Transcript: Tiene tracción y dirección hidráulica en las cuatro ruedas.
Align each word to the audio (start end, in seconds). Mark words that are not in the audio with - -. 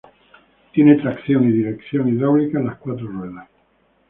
Tiene 0.73 0.95
tracción 0.95 1.47
y 1.47 1.51
dirección 1.51 2.09
hidráulica 2.09 2.57
en 2.57 2.65
las 2.65 2.79
cuatro 2.79 3.05
ruedas. 3.07 3.47